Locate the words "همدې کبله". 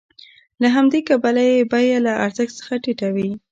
0.75-1.41